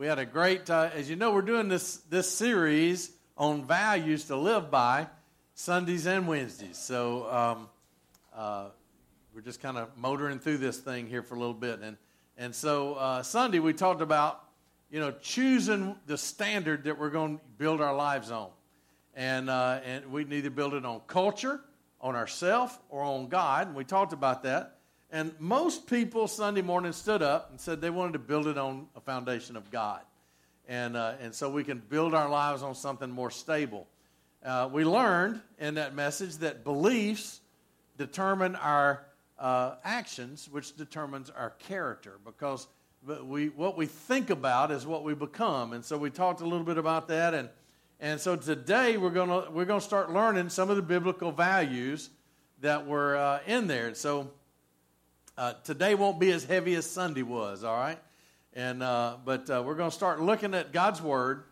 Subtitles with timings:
[0.00, 4.24] we had a great, uh, as you know, we're doing this, this series on values
[4.24, 5.06] to live by
[5.52, 6.78] Sundays and Wednesdays.
[6.78, 7.68] So um,
[8.34, 8.68] uh,
[9.34, 11.80] we're just kind of motoring through this thing here for a little bit.
[11.80, 11.98] And,
[12.38, 14.42] and so uh, Sunday we talked about,
[14.90, 18.48] you know, choosing the standard that we're going to build our lives on.
[19.14, 21.60] And, uh, and we need to build it on culture,
[22.00, 23.66] on ourself, or on God.
[23.66, 24.78] And we talked about that.
[25.12, 28.86] And most people Sunday morning stood up and said they wanted to build it on
[28.94, 30.00] a foundation of God.
[30.68, 33.88] And, uh, and so we can build our lives on something more stable.
[34.44, 37.40] Uh, we learned in that message that beliefs
[37.98, 39.04] determine our
[39.38, 42.68] uh, actions, which determines our character, because
[43.24, 45.72] we, what we think about is what we become.
[45.72, 47.34] And so we talked a little bit about that.
[47.34, 47.48] And,
[47.98, 52.10] and so today we're going we're gonna start learning some of the biblical values
[52.60, 53.94] that were uh, in there.
[53.94, 54.30] So
[55.40, 57.98] uh, today won't be as heavy as Sunday was, all right?
[58.52, 61.44] And, uh, but uh, we're going to start looking at God's Word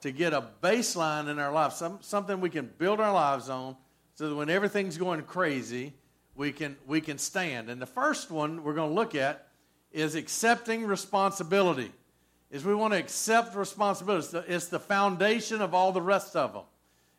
[0.00, 3.76] to get a baseline in our lives, some, something we can build our lives on
[4.14, 5.92] so that when everything's going crazy,
[6.34, 7.68] we can, we can stand.
[7.68, 9.48] And the first one we're going to look at
[9.92, 11.92] is accepting responsibility.
[12.50, 14.20] Is we want to accept responsibility.
[14.20, 16.62] It's the, it's the foundation of all the rest of them.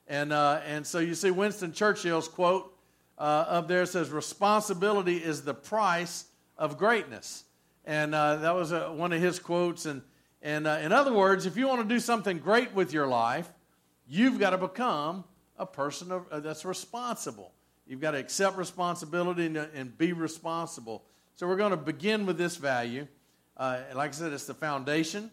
[0.08, 2.75] And, uh, and so you see Winston Churchill's quote
[3.18, 6.26] uh, up there says, Responsibility is the price
[6.58, 7.44] of greatness.
[7.86, 9.86] And uh, that was a, one of his quotes.
[9.86, 10.02] And,
[10.42, 13.50] and uh, in other words, if you want to do something great with your life,
[14.08, 15.24] you've got to become
[15.58, 17.52] a person of, uh, that's responsible.
[17.88, 21.04] You've got to accept responsibility and, and be responsible.
[21.36, 23.08] So we're going to begin with this value.
[23.56, 25.32] Uh, like I said, it's the foundation.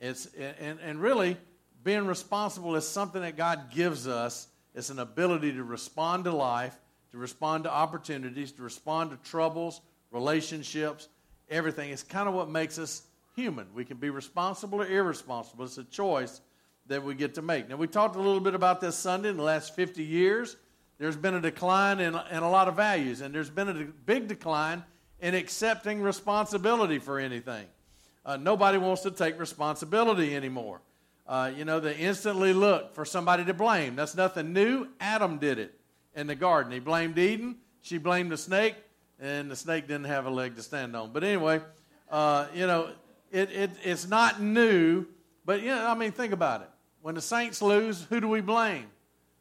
[0.00, 0.26] It's,
[0.60, 1.36] and, and really,
[1.84, 4.48] being responsible is something that God gives us.
[4.74, 6.76] It's an ability to respond to life
[7.12, 11.08] to respond to opportunities, to respond to troubles, relationships,
[11.50, 11.90] everything.
[11.90, 13.02] It's kind of what makes us
[13.36, 13.66] human.
[13.74, 15.64] We can be responsible or irresponsible.
[15.64, 16.40] It's a choice
[16.86, 17.68] that we get to make.
[17.68, 20.56] Now, we talked a little bit about this Sunday in the last 50 years.
[20.98, 24.26] There's been a decline in, in a lot of values, and there's been a big
[24.26, 24.82] decline
[25.20, 27.66] in accepting responsibility for anything.
[28.24, 30.80] Uh, nobody wants to take responsibility anymore.
[31.26, 33.96] Uh, you know, they instantly look for somebody to blame.
[33.96, 34.88] That's nothing new.
[35.00, 35.78] Adam did it
[36.14, 36.72] in the garden.
[36.72, 37.56] He blamed Eden.
[37.82, 38.76] She blamed the snake,
[39.20, 41.12] and the snake didn't have a leg to stand on.
[41.12, 41.60] But anyway,
[42.10, 42.90] uh, you know,
[43.30, 45.06] it, it, it's not new.
[45.44, 46.68] But, you know, I mean, think about it.
[47.00, 48.86] When the Saints lose, who do we blame?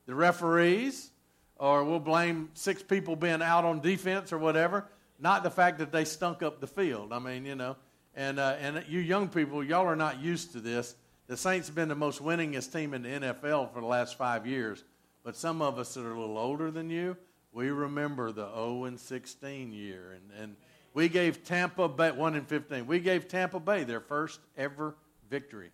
[0.08, 1.12] The referees,
[1.58, 4.88] or we'll blame six people being out on defense or whatever.
[5.20, 7.14] Not the fact that they stunk up the field.
[7.14, 7.76] I mean, you know,
[8.16, 10.96] and, uh, and you young people, y'all are not used to this.
[11.28, 14.48] The Saints have been the most winningest team in the NFL for the last five
[14.48, 14.84] years.
[15.24, 17.16] But some of us that are a little older than you,
[17.54, 20.16] we remember the 0 and 16 year.
[20.16, 20.56] And, and
[20.94, 24.96] we gave Tampa Bay, 1 and 15, we gave Tampa Bay their first ever
[25.30, 25.72] victory.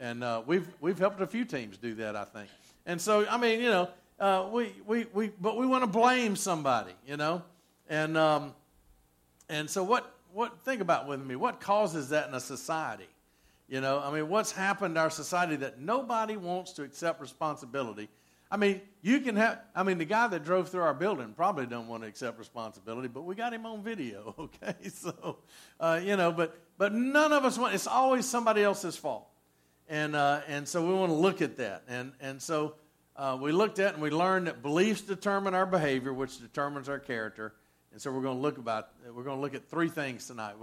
[0.00, 2.48] And uh, we've, we've helped a few teams do that, I think.
[2.86, 3.88] And so, I mean, you know,
[4.18, 7.42] uh, we, we, we, but we want to blame somebody, you know?
[7.88, 8.54] And, um,
[9.48, 13.08] and so what, what, think about with me, what causes that in a society?
[13.68, 18.08] You know, I mean, what's happened to our society that nobody wants to accept responsibility
[18.54, 21.66] I mean, you can have, I mean, the guy that drove through our building probably
[21.66, 24.32] don't want to accept responsibility, but we got him on video,
[24.62, 24.76] okay?
[24.90, 25.38] So,
[25.80, 29.26] uh, you know, but, but none of us want, it's always somebody else's fault.
[29.88, 31.82] And, uh, and so we want to look at that.
[31.88, 32.76] And, and so
[33.16, 37.00] uh, we looked at and we learned that beliefs determine our behavior, which determines our
[37.00, 37.54] character.
[37.90, 40.54] And so we're going to look about, we're going to look at three things tonight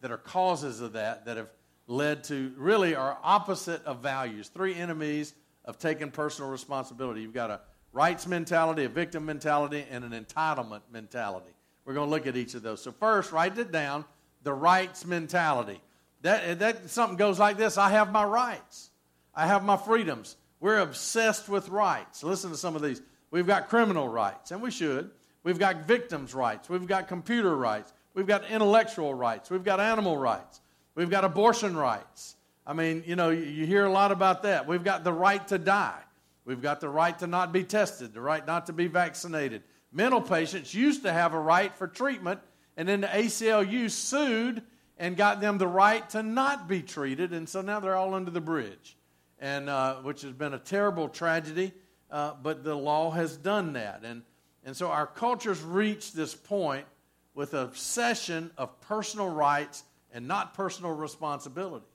[0.00, 1.48] that are causes of that that have
[1.88, 7.22] led to really our opposite of values, three enemies of taking personal responsibility.
[7.22, 7.60] You've got a
[7.92, 11.52] rights mentality, a victim mentality, and an entitlement mentality.
[11.84, 12.82] We're going to look at each of those.
[12.82, 14.04] So, first, write it down
[14.42, 15.80] the rights mentality.
[16.22, 18.90] That, that something goes like this I have my rights,
[19.34, 20.36] I have my freedoms.
[20.60, 22.22] We're obsessed with rights.
[22.22, 23.02] Listen to some of these.
[23.32, 25.10] We've got criminal rights, and we should.
[25.42, 26.70] We've got victims' rights.
[26.70, 27.92] We've got computer rights.
[28.14, 29.50] We've got intellectual rights.
[29.50, 30.60] We've got animal rights.
[30.94, 32.36] We've got abortion rights.
[32.66, 34.66] I mean, you know, you hear a lot about that.
[34.66, 36.00] We've got the right to die.
[36.44, 39.62] We've got the right to not be tested, the right not to be vaccinated.
[39.92, 42.40] Mental patients used to have a right for treatment,
[42.76, 44.62] and then the ACLU sued
[44.96, 48.30] and got them the right to not be treated, and so now they're all under
[48.30, 48.96] the bridge,
[49.38, 51.72] and uh, which has been a terrible tragedy.
[52.10, 54.22] Uh, but the law has done that, and
[54.64, 56.86] and so our culture's reached this point
[57.34, 59.82] with obsession of personal rights
[60.12, 61.86] and not personal responsibility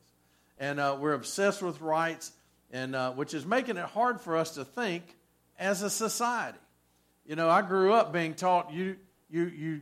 [0.60, 2.32] and uh, we're obsessed with rights,
[2.72, 5.04] and uh, which is making it hard for us to think
[5.60, 6.58] as a society.
[7.26, 8.98] You know, I grew up being taught you
[9.30, 9.82] you you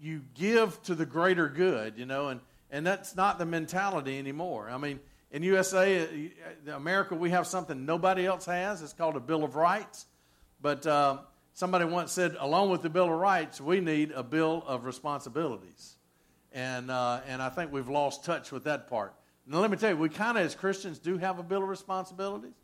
[0.00, 2.40] you give to the greater good, you know, and
[2.70, 4.68] and that's not the mentality anymore.
[4.68, 6.30] I mean, in USA,
[6.68, 8.82] uh, America, we have something nobody else has.
[8.82, 10.06] It's called a Bill of Rights.
[10.60, 11.18] But uh,
[11.52, 15.96] somebody once said, along with the Bill of Rights, we need a Bill of Responsibilities.
[16.52, 19.12] And, uh, and I think we've lost touch with that part.
[19.46, 21.68] Now, let me tell you, we kind of, as Christians, do have a Bill of
[21.68, 22.54] Responsibilities.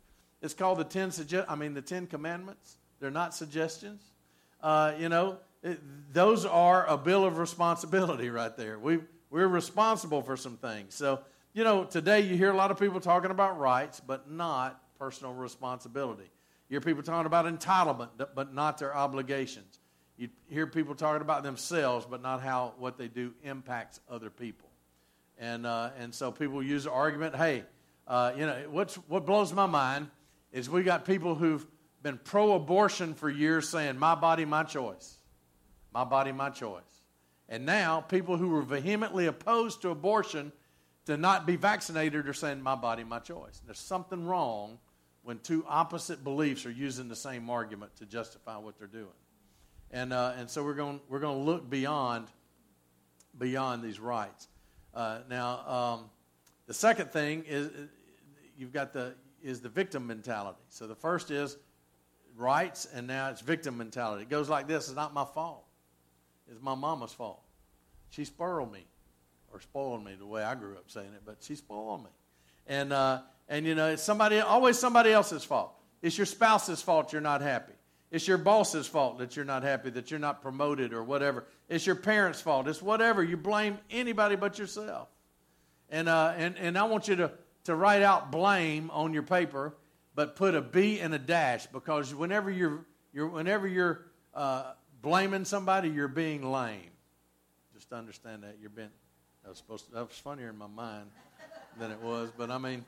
[0.41, 2.77] It's called the Ten, Suge- I mean, the Ten Commandments.
[2.99, 4.01] They're not suggestions.
[4.61, 5.79] Uh, you know, it,
[6.11, 8.79] those are a Bill of Responsibility right there.
[8.79, 8.99] We,
[9.29, 10.95] we're responsible for some things.
[10.95, 11.19] So,
[11.53, 15.33] you know, today you hear a lot of people talking about rights, but not personal
[15.33, 16.29] responsibility.
[16.69, 19.79] You hear people talking about entitlement, but not their obligations.
[20.17, 24.70] You hear people talking about themselves, but not how what they do impacts other people.
[25.41, 27.65] And, uh, and so people use the argument hey,
[28.07, 30.09] uh, you know, what's, what blows my mind
[30.53, 31.65] is we got people who've
[32.03, 35.17] been pro abortion for years saying, my body, my choice.
[35.93, 36.83] My body, my choice.
[37.49, 40.53] And now people who were vehemently opposed to abortion
[41.05, 43.61] to not be vaccinated are saying, My body, my choice.
[43.65, 44.79] There's something wrong
[45.23, 49.07] when two opposite beliefs are using the same argument to justify what they're doing.
[49.91, 52.27] And, uh, and so we're going we're going to look beyond,
[53.37, 54.47] beyond these rights.
[54.93, 56.09] Uh, now, um,
[56.67, 57.69] the second thing is
[58.57, 60.59] you've got the is the victim mentality.
[60.69, 61.57] So the first is
[62.35, 64.23] rights, and now it's victim mentality.
[64.23, 65.65] It goes like this: It's not my fault.
[66.51, 67.41] It's my mama's fault.
[68.09, 68.85] She spoiled me
[69.53, 72.09] or spoiled me the way I grew up saying it, but she spoiled me.
[72.67, 75.73] And, uh, and you know, it's somebody, always somebody else's fault.
[76.01, 77.73] It's your spouse's fault you're not happy.
[78.11, 81.45] It's your boss's fault that you're not happy, that you're not promoted or whatever.
[81.69, 82.67] It's your parents' fault.
[82.67, 83.23] It's whatever.
[83.23, 85.07] You blame anybody but yourself.
[85.89, 87.31] And, uh, and, and I want you to,
[87.65, 89.73] to write out blame on your paper,
[90.13, 94.01] but put a B and a dash because whenever you're, you're, whenever you're
[94.33, 96.91] uh, blaming somebody, you're being lame.
[97.73, 98.57] Just understand that.
[98.59, 98.89] You're being,
[99.43, 101.07] that was supposed to, that was funnier in my mind
[101.79, 102.29] than it was.
[102.37, 102.83] But I mean,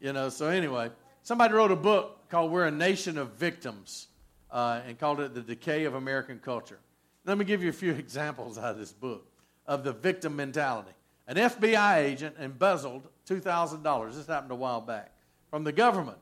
[0.00, 0.90] you know, so anyway,
[1.22, 4.08] somebody wrote a book called We're a Nation of Victims
[4.50, 6.78] uh, and called it The Decay of American Culture.
[7.24, 9.26] Let me give you a few examples out of this book
[9.66, 10.92] of the victim mentality.
[11.26, 14.14] An FBI agent embezzled $2,000.
[14.14, 15.12] This happened a while back
[15.50, 16.18] from the government.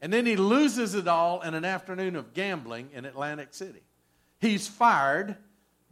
[0.00, 3.80] And then he loses it all in an afternoon of gambling in Atlantic City.
[4.38, 5.36] He's fired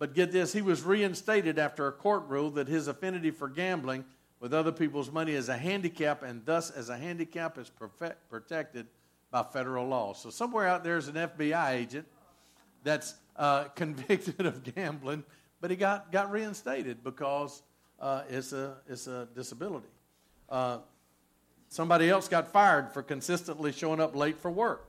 [0.02, 4.04] but get this, he was reinstated after a court ruled that his affinity for gambling
[4.40, 8.88] with other people's money is a handicap, and thus, as a handicap, is perfect, protected
[9.32, 10.12] by federal law.
[10.12, 12.06] So, somewhere out there is an FBI agent
[12.84, 15.24] that's uh, convicted of gambling,
[15.60, 17.62] but he got, got reinstated because
[17.98, 19.88] uh, it's, a, it's a disability.
[20.48, 20.78] Uh,
[21.68, 24.88] somebody else got fired for consistently showing up late for work.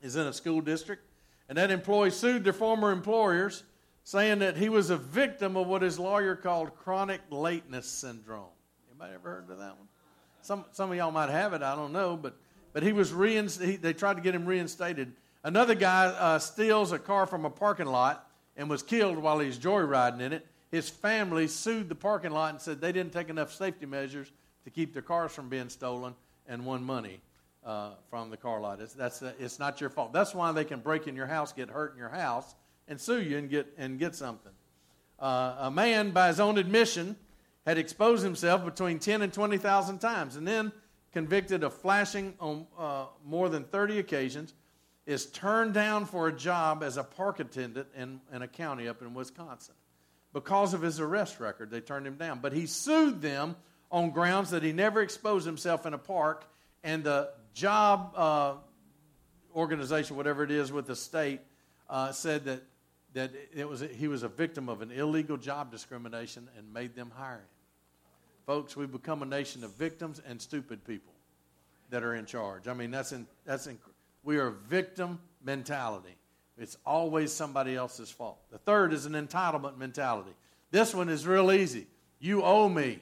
[0.00, 1.04] Is in a school district,
[1.48, 3.62] and that employee sued their former employers
[4.02, 8.46] saying that he was a victim of what his lawyer called chronic lateness syndrome.
[8.90, 9.86] Anybody ever heard of that one?
[10.40, 12.36] Some, some of y'all might have it, I don't know, but,
[12.72, 13.82] but he was reinstated.
[13.82, 15.12] They tried to get him reinstated.
[15.44, 19.58] Another guy uh, steals a car from a parking lot and was killed while he's
[19.58, 20.46] joyriding in it.
[20.70, 24.30] His family sued the parking lot and said they didn't take enough safety measures
[24.64, 26.14] to keep their cars from being stolen
[26.46, 27.20] and won money
[27.64, 28.80] uh, from the car lot.
[28.80, 30.12] It's, that's, uh, it's not your fault.
[30.12, 32.54] That's why they can break in your house, get hurt in your house,
[32.88, 34.52] and sue you and get, and get something.
[35.18, 37.16] Uh, a man, by his own admission,
[37.66, 40.72] had exposed himself between 10 and 20,000 times and then
[41.12, 44.54] convicted of flashing on uh, more than 30 occasions,
[45.06, 49.02] is turned down for a job as a park attendant in, in a county up
[49.02, 49.74] in Wisconsin.
[50.32, 52.38] Because of his arrest record, they turned him down.
[52.40, 53.56] But he sued them
[53.90, 56.46] on grounds that he never exposed himself in a park,
[56.82, 58.54] and the job uh,
[59.54, 61.40] organization, whatever it is with the state,
[61.90, 62.62] uh, said that
[63.14, 67.12] that it was he was a victim of an illegal job discrimination and made them
[67.14, 67.51] hire him.
[68.46, 71.12] Folks, we've become a nation of victims and stupid people
[71.90, 72.68] that are in charge.
[72.68, 73.78] I mean, that's in, that's in,
[74.22, 76.16] we are victim mentality.
[76.58, 78.38] It's always somebody else's fault.
[78.50, 80.32] The third is an entitlement mentality.
[80.70, 81.86] This one is real easy.
[82.18, 83.00] You owe me.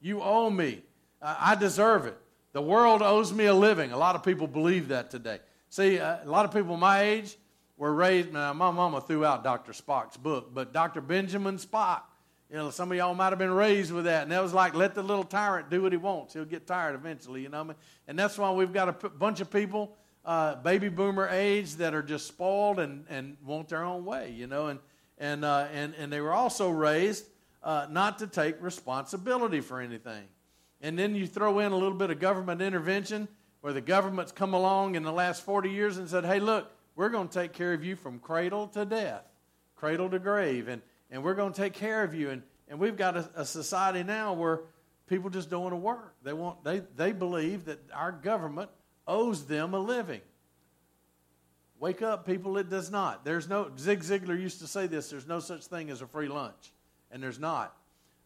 [0.00, 0.82] You owe me.
[1.22, 2.16] I deserve it.
[2.52, 3.92] The world owes me a living.
[3.92, 5.40] A lot of people believe that today.
[5.68, 7.36] See, uh, a lot of people my age,
[7.76, 8.32] were raised.
[8.32, 9.72] Now, my mama threw out Dr.
[9.72, 11.00] Spock's book, but Dr.
[11.00, 12.02] Benjamin Spock,
[12.50, 14.22] you know, some of y'all might have been raised with that.
[14.22, 16.34] And that was like, let the little tyrant do what he wants.
[16.34, 17.74] He'll get tired eventually, you know I mean?
[18.06, 21.92] And that's why we've got a p- bunch of people, uh, baby boomer age, that
[21.92, 24.68] are just spoiled and, and want their own way, you know?
[24.68, 24.78] And,
[25.18, 27.26] and, uh, and, and they were also raised
[27.64, 30.22] uh, not to take responsibility for anything.
[30.80, 33.26] And then you throw in a little bit of government intervention
[33.60, 37.08] where the government's come along in the last 40 years and said, hey, look, we're
[37.08, 39.24] going to take care of you from cradle to death,
[39.74, 42.30] cradle to grave, and, and we're going to take care of you.
[42.30, 44.60] And, and we've got a, a society now where
[45.06, 46.14] people just don't want to work.
[46.22, 48.70] They want they they believe that our government
[49.06, 50.20] owes them a living.
[51.78, 53.24] Wake up, people, it does not.
[53.24, 56.28] There's no Zig Ziglar used to say this, there's no such thing as a free
[56.28, 56.72] lunch.
[57.10, 57.76] And there's not.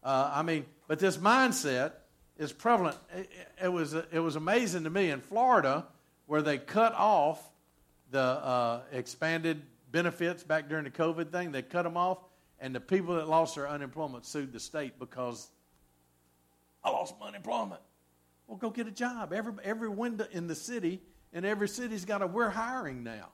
[0.03, 1.91] Uh, I mean, but this mindset
[2.37, 2.97] is prevalent.
[3.15, 3.29] It,
[3.63, 5.85] it, was it was amazing to me in Florida
[6.25, 7.41] where they cut off
[8.09, 9.61] the uh, expanded
[9.91, 11.51] benefits back during the COVID thing.
[11.51, 12.17] They cut them off,
[12.61, 15.49] and the people that lost their unemployment sued the state because
[16.83, 17.81] I lost my unemployment.
[18.47, 19.33] Well, go get a job.
[19.33, 21.01] Every every window in the city,
[21.33, 22.27] and every city's got a.
[22.27, 23.29] We're hiring now.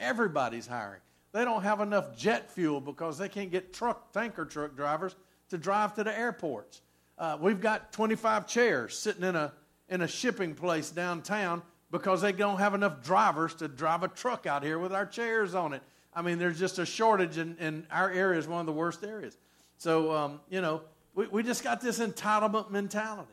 [0.00, 1.00] Everybody's hiring.
[1.32, 5.14] They don't have enough jet fuel because they can't get truck tanker truck drivers
[5.50, 6.82] to drive to the airports.
[7.16, 9.52] Uh, we've got 25 chairs sitting in a
[9.88, 14.46] in a shipping place downtown because they don't have enough drivers to drive a truck
[14.46, 15.82] out here with our chairs on it.
[16.14, 19.02] I mean, there's just a shortage, and, and our area is one of the worst
[19.02, 19.36] areas.
[19.78, 20.82] So, um, you know,
[21.14, 23.32] we, we just got this entitlement mentality.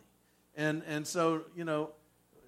[0.56, 1.92] And, and so, you know,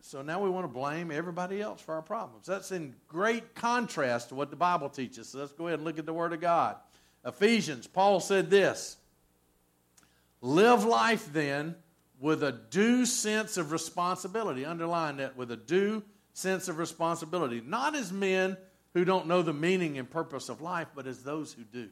[0.02, 2.48] so now we want to blame everybody else for our problems.
[2.48, 5.30] That's in great contrast to what the Bible teaches.
[5.30, 6.78] So let's go ahead and look at the Word of God.
[7.26, 8.98] Ephesians, Paul said this
[10.42, 11.76] Live life then
[12.20, 14.66] with a due sense of responsibility.
[14.66, 17.62] Underline that with a due sense of responsibility.
[17.64, 18.58] Not as men
[18.94, 21.90] who don't know the meaning and purpose of life, but as those who do.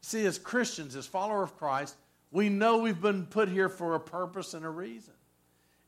[0.00, 1.96] See, as Christians, as followers of Christ,
[2.30, 5.14] we know we've been put here for a purpose and a reason.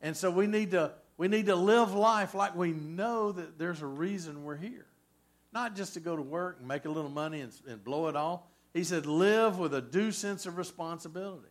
[0.01, 3.81] And so we need to we need to live life like we know that there's
[3.81, 4.85] a reason we're here.
[5.51, 8.15] Not just to go to work and make a little money and, and blow it
[8.15, 8.51] all.
[8.73, 11.47] He said, live with a due sense of responsibility.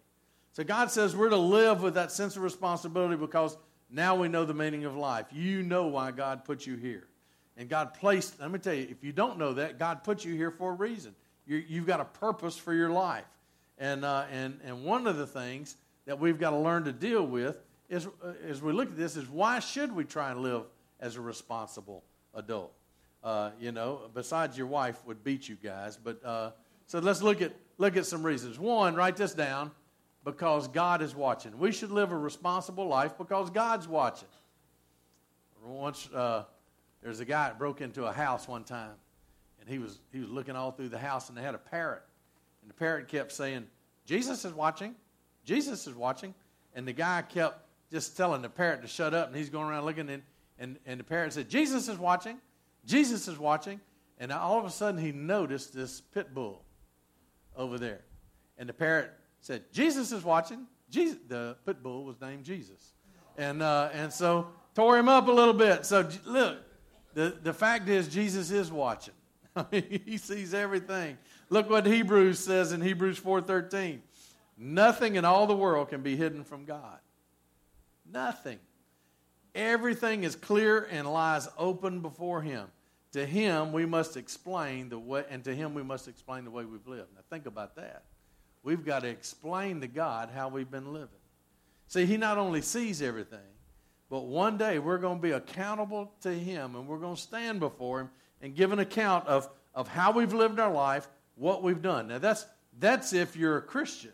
[0.52, 3.56] So God says we're to live with that sense of responsibility because
[3.90, 5.26] now we know the meaning of life.
[5.32, 7.08] You know why God put you here.
[7.56, 10.34] And God placed, let me tell you, if you don't know that, God put you
[10.34, 11.14] here for a reason.
[11.46, 13.24] you have got a purpose for your life.
[13.78, 17.26] And, uh, and, and one of the things that we've got to learn to deal
[17.26, 17.56] with
[17.88, 20.64] is, uh, as we look at this, is why should we try and live
[21.00, 22.02] as a responsible
[22.34, 22.72] adult?
[23.22, 25.96] Uh, you know, besides your wife would beat you guys.
[25.96, 26.50] But uh,
[26.86, 28.58] so let's look at look at some reasons.
[28.58, 29.72] One, write this down,
[30.26, 31.56] because God is watching.
[31.56, 34.28] We should live a responsible life because God's watching.
[35.64, 36.44] Once uh,
[37.06, 38.92] there's a guy that broke into a house one time,
[39.60, 42.02] and he was he was looking all through the house, and they had a parrot,
[42.62, 43.66] and the parrot kept saying,
[44.04, 44.94] "Jesus is watching,
[45.44, 46.34] Jesus is watching,"
[46.74, 49.84] and the guy kept just telling the parrot to shut up, and he's going around
[49.84, 50.22] looking, and,
[50.58, 52.38] and, and the parrot said, Jesus is watching,
[52.84, 53.80] Jesus is watching.
[54.18, 56.64] And all of a sudden, he noticed this pit bull
[57.54, 58.00] over there.
[58.58, 60.66] And the parrot said, Jesus is watching.
[60.88, 62.94] Jesus, the pit bull was named Jesus.
[63.36, 65.84] And, uh, and so tore him up a little bit.
[65.84, 66.58] So look,
[67.16, 69.14] the, the fact is, Jesus is watching.
[69.70, 71.16] he sees everything.
[71.48, 74.00] Look what Hebrews says in Hebrews 4.13.
[74.58, 76.98] Nothing in all the world can be hidden from God.
[78.12, 78.58] Nothing.
[79.54, 82.68] Everything is clear and lies open before Him.
[83.12, 86.66] To Him we must explain the way, and to Him we must explain the way
[86.66, 87.14] we've lived.
[87.14, 88.04] Now think about that.
[88.62, 91.08] We've got to explain to God how we've been living.
[91.88, 93.38] See, He not only sees everything,
[94.08, 97.60] but one day we're going to be accountable to Him and we're going to stand
[97.60, 98.10] before Him
[98.40, 102.08] and give an account of, of how we've lived our life, what we've done.
[102.08, 102.46] Now that's
[102.78, 104.12] that's if you're a Christian.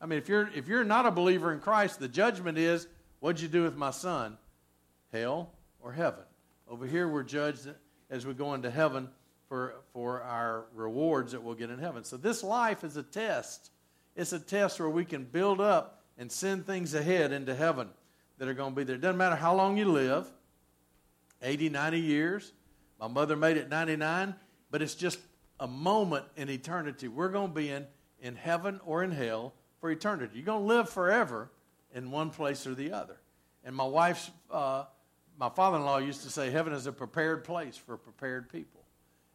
[0.00, 2.86] I mean, if you're if you're not a believer in Christ, the judgment is
[3.20, 4.38] What'd you do with my son?
[5.12, 6.24] Hell or heaven?
[6.68, 7.68] Over here, we're judged
[8.10, 9.08] as we go into heaven
[9.48, 12.04] for, for our rewards that we'll get in heaven.
[12.04, 13.70] So, this life is a test.
[14.14, 17.88] It's a test where we can build up and send things ahead into heaven
[18.38, 18.96] that are going to be there.
[18.96, 20.28] It doesn't matter how long you live
[21.42, 22.52] 80, 90 years.
[22.98, 24.34] My mother made it 99,
[24.70, 25.20] but it's just
[25.60, 27.08] a moment in eternity.
[27.08, 27.86] We're going to be in,
[28.20, 30.32] in heaven or in hell for eternity.
[30.36, 31.50] You're going to live forever,
[31.94, 33.16] in one place or the other.
[33.64, 34.84] And my wife's, uh,
[35.38, 38.80] my father-in-law used to say, heaven is a prepared place for prepared people,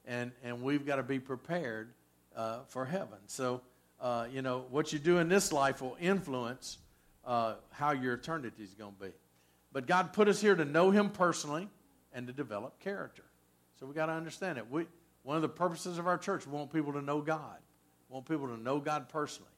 [0.05, 1.93] and and we've got to be prepared
[2.35, 3.19] uh, for heaven.
[3.27, 3.61] So,
[4.01, 6.77] uh, you know, what you do in this life will influence
[7.25, 9.11] uh, how your eternity is going to be.
[9.71, 11.67] But God put us here to know Him personally
[12.13, 13.23] and to develop character.
[13.79, 14.69] So we got to understand it.
[14.69, 14.85] We
[15.23, 17.57] one of the purposes of our church, we want people to know God.
[18.09, 19.49] We want people to know God personally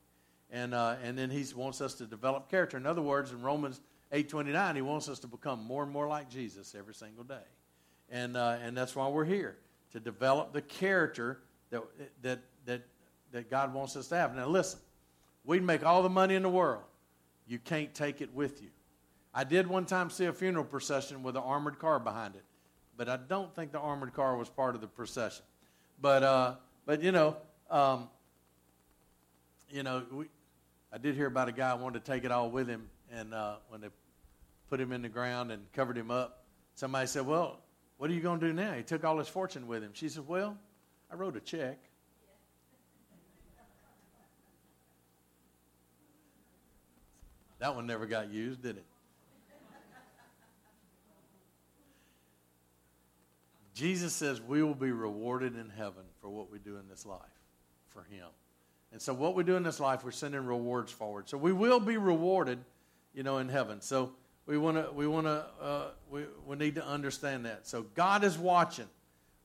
[0.51, 2.77] and uh, and then he wants us to develop character.
[2.77, 3.81] In other words, in Romans
[4.11, 7.23] eight twenty nine, he wants us to become more and more like Jesus every single
[7.23, 7.45] day,
[8.09, 9.57] and uh, and that's why we're here
[9.91, 11.39] to develop the character
[11.71, 11.81] that
[12.21, 12.81] that that
[13.31, 14.35] that God wants us to have.
[14.35, 14.79] Now listen,
[15.43, 16.83] we'd make all the money in the world,
[17.47, 18.69] you can't take it with you.
[19.33, 22.43] I did one time see a funeral procession with an armored car behind it,
[22.97, 25.43] but I don't think the armored car was part of the procession.
[26.01, 27.37] But uh, but you know.
[27.69, 28.09] Um,
[29.71, 30.25] you know, we,
[30.91, 33.33] I did hear about a guy who wanted to take it all with him, and
[33.33, 33.89] uh, when they
[34.69, 37.59] put him in the ground and covered him up, somebody said, "Well,
[37.97, 39.91] what are you going to do now?" He took all his fortune with him.
[39.93, 40.57] She said, "Well,
[41.11, 41.79] I wrote a check."
[47.65, 48.85] That one never got used, did it?
[53.73, 57.19] Jesus says we will be rewarded in heaven for what we do in this life
[57.89, 58.27] for Him.
[58.91, 61.27] And so, what we do in this life, we're sending rewards forward.
[61.27, 62.59] So, we will be rewarded,
[63.15, 63.81] you know, in heaven.
[63.81, 64.11] So,
[64.45, 67.65] we want to, we want to, uh, we, we need to understand that.
[67.65, 68.89] So, God is watching.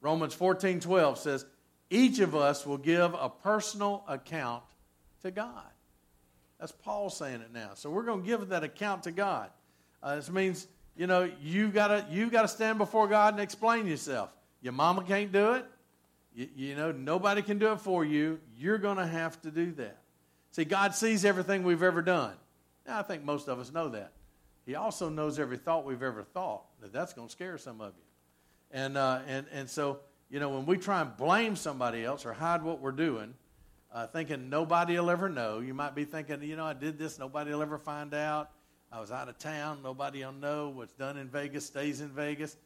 [0.03, 1.47] Romans 14 12 says,
[1.89, 4.65] each of us will give a personal account
[5.23, 5.71] to God.
[6.61, 7.71] That's Paul saying it now.
[7.75, 9.50] So, we're going to give that account to God.
[10.02, 10.69] Uh, this means
[11.00, 14.29] you know, you've gotta you gotta stand before God and explain yourself.
[14.61, 15.64] Your mama can't do it.
[16.35, 18.38] You, you know, nobody can do it for you.
[18.59, 19.97] You're gonna have to do that.
[20.50, 22.35] See, God sees everything we've ever done.
[22.87, 24.12] Now, I think most of us know that.
[24.67, 26.64] He also knows every thought we've ever thought.
[26.83, 28.05] That that's going to scare some of you.
[28.71, 32.33] And uh, and and so you know, when we try and blame somebody else or
[32.33, 33.33] hide what we're doing,
[33.93, 37.19] uh, thinking nobody will ever know, you might be thinking, you know, I did this,
[37.19, 38.51] nobody will ever find out.
[38.93, 39.81] I was out of town.
[39.83, 42.57] Nobody will know what's done in Vegas stays in Vegas.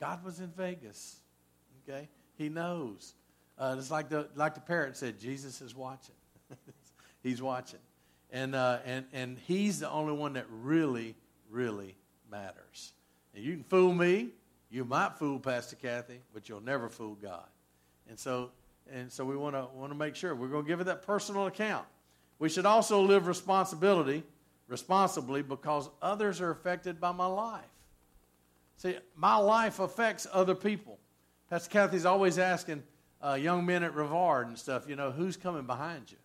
[0.00, 1.16] God was in Vegas.
[1.86, 2.08] Okay?
[2.36, 3.14] He knows.
[3.58, 6.14] Uh, it's like the, like the parrot said, Jesus is watching.
[7.22, 7.80] he's watching.
[8.30, 11.14] And, uh, and, and he's the only one that really,
[11.50, 11.94] really
[12.30, 12.92] matters.
[13.34, 14.30] And you can fool me.
[14.70, 17.46] You might fool Pastor Kathy, but you'll never fool God.
[18.08, 18.50] And so,
[18.92, 21.02] and so we want to want to make sure we're going to give it that
[21.02, 21.86] personal account.
[22.38, 24.24] We should also live responsibility
[24.68, 27.64] responsibly because others are affected by my life.
[28.76, 30.98] See, my life affects other people.
[31.50, 32.82] Pastor Kathy's always asking
[33.22, 36.18] uh, young men at Rivard and stuff, you know, who's coming behind you?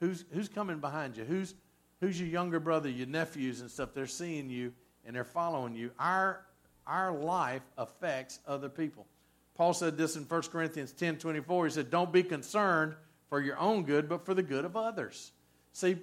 [0.00, 1.24] Who's, who's coming behind you?
[1.24, 1.54] Who's,
[2.00, 3.90] who's your younger brother, your nephews and stuff?
[3.94, 4.72] They're seeing you
[5.04, 5.90] and they're following you.
[5.98, 6.44] Our,
[6.86, 9.06] our life affects other people.
[9.56, 11.66] Paul said this in 1 Corinthians 10 24.
[11.66, 12.94] He said, Don't be concerned
[13.28, 15.32] for your own good, but for the good of others.
[15.72, 15.96] See,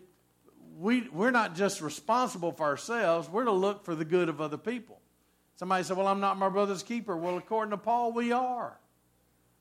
[0.79, 4.57] we, we're not just responsible for ourselves, we're to look for the good of other
[4.57, 4.99] people.
[5.55, 7.15] Somebody said, Well, I'm not my brother's keeper.
[7.15, 8.77] Well, according to Paul, we are.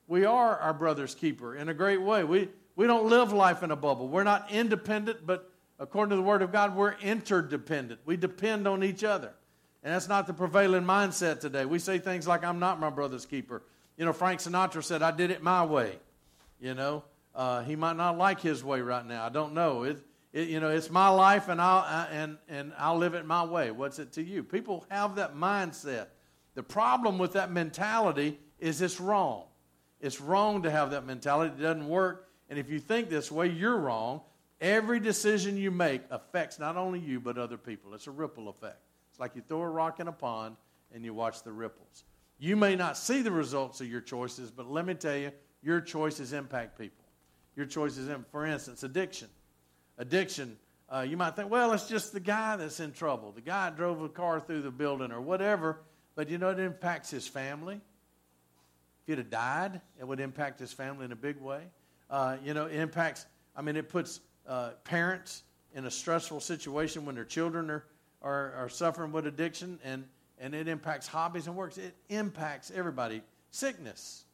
[0.09, 2.25] We are our brother's keeper in a great way.
[2.25, 4.09] We, we don't live life in a bubble.
[4.09, 8.01] We're not independent, but according to the Word of God, we're interdependent.
[8.05, 9.33] We depend on each other.
[9.83, 11.65] And that's not the prevailing mindset today.
[11.65, 13.63] We say things like, I'm not my brother's keeper.
[14.03, 15.97] You know, Frank Sinatra said, I did it my way.
[16.61, 17.05] You know,
[17.37, 19.25] uh, he might not like his way right now.
[19.25, 19.85] I don't know.
[19.85, 23.25] It, it, you know, it's my life and I'll, I, and, and I'll live it
[23.27, 23.71] my way.
[23.71, 24.43] What's it to you?
[24.43, 26.07] People have that mindset.
[26.57, 29.45] The problem with that mentality is it's wrong.
[30.01, 31.55] It's wrong to have that mentality.
[31.57, 32.29] It doesn't work.
[32.51, 34.23] And if you think this way, you're wrong.
[34.61, 37.95] Every decision you make affects not only you, but other people.
[37.95, 38.81] It's a ripple effect.
[39.13, 40.57] It's like you throw a rock in a pond
[40.93, 42.03] and you watch the ripples.
[42.43, 45.31] You may not see the results of your choices, but let me tell you,
[45.63, 47.05] your choices impact people.
[47.55, 49.29] Your choices, for instance, addiction
[49.97, 50.59] addiction,
[50.93, 53.31] uh, you might think, well, it's just the guy that's in trouble.
[53.31, 55.83] The guy drove a car through the building or whatever,
[56.17, 57.77] but you know, it impacts his family.
[57.77, 61.63] If he'd have died, it would impact his family in a big way.
[62.11, 65.45] Uh, you know, it impacts, I mean, it puts uh, parents
[65.77, 67.85] in a stressful situation when their children are,
[68.21, 70.07] are, are suffering with addiction, and,
[70.43, 71.79] and it impacts hobbies and works.
[71.79, 73.23] It impacts everybody.
[73.53, 74.25] Sickness.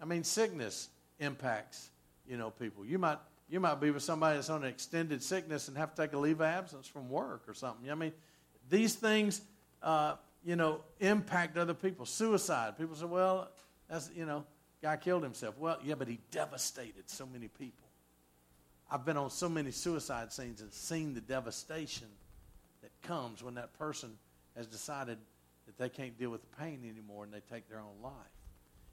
[0.00, 0.88] I mean, sickness
[1.20, 1.90] impacts,
[2.26, 2.84] you know, people.
[2.84, 3.18] You might
[3.50, 6.18] you might be with somebody that's on an extended sickness and have to take a
[6.18, 7.90] leave of absence from work or something.
[7.90, 8.12] I mean,
[8.70, 9.42] these things,
[9.82, 12.06] uh, you know, impact other people.
[12.06, 12.78] Suicide.
[12.78, 13.50] People say, well,
[13.88, 14.44] that's, you know,
[14.80, 15.58] guy killed himself.
[15.58, 17.88] Well, yeah, but he devastated so many people.
[18.88, 22.06] I've been on so many suicide scenes and seen the devastation
[22.82, 24.16] that comes when that person
[24.56, 25.18] has decided
[25.70, 28.12] that they can't deal with the pain anymore and they take their own life.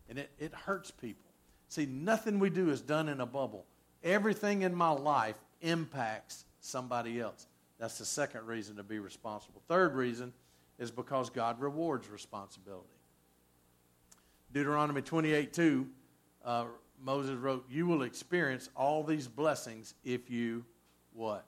[0.10, 1.32] And it, it hurts people.
[1.70, 3.66] See, nothing we do is done in a bubble.
[4.04, 7.48] Everything in my life impacts somebody else.
[7.80, 9.62] That's the second reason to be responsible.
[9.68, 10.34] Third reason
[10.80, 12.88] is because God rewards responsibility.
[14.54, 15.88] Deuteronomy 28 2,
[16.46, 16.66] uh,
[17.04, 20.64] Moses wrote, You will experience all these blessings if you
[21.14, 21.46] what?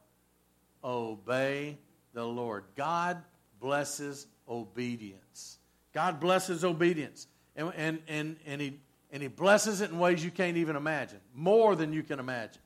[0.84, 1.78] Obey
[2.14, 2.66] the Lord.
[2.76, 3.22] God
[3.60, 5.58] blesses obedience.
[5.94, 7.28] God blesses obedience.
[7.56, 8.80] And, and, and, and he
[9.12, 12.62] and He blesses it in ways you can't even imagine, more than you can imagine.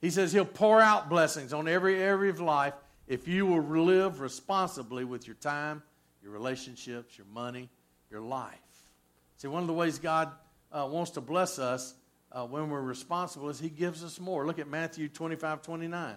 [0.00, 2.74] He says He'll pour out blessings on every area of life
[3.06, 5.82] if you will live responsibly with your time,
[6.22, 7.68] your relationships, your money,
[8.10, 8.54] your life.
[9.38, 10.30] See, one of the ways God
[10.72, 11.94] uh, wants to bless us
[12.30, 14.46] uh, when we're responsible is He gives us more.
[14.46, 16.16] Look at Matthew 25 29.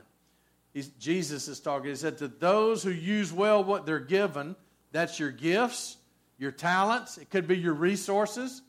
[0.73, 1.89] he's, Jesus is talking.
[1.89, 4.55] He said, To those who use well what they're given,
[4.91, 5.97] that's your gifts,
[6.37, 8.61] your talents, it could be your resources.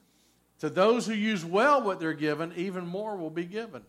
[0.61, 3.83] To those who use well what they're given, even more will be given.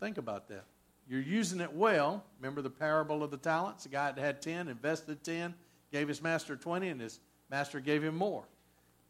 [0.00, 0.64] Think about that.
[1.08, 2.24] You're using it well.
[2.40, 3.84] Remember the parable of the talents?
[3.84, 5.54] The guy that had 10 invested 10,
[5.92, 8.44] gave his master 20, and his master gave him more.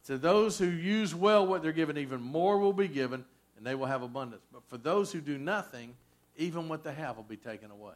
[0.06, 3.24] To those who use well what they're given, even more will be given,
[3.56, 4.46] and they will have abundance.
[4.52, 5.94] But for those who do nothing,
[6.36, 7.94] even what they have will be taken away.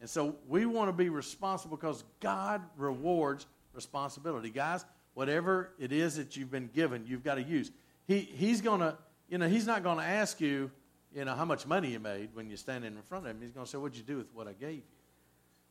[0.00, 4.50] And so we want to be responsible because God rewards responsibility.
[4.50, 7.70] Guys, whatever it is that you've been given, you've got to use.
[8.06, 8.96] He, he's going to,
[9.28, 10.70] you know, he's not going to ask you,
[11.14, 13.38] you know, how much money you made when you're standing in front of him.
[13.40, 14.82] He's going to say, what'd you do with what I gave you?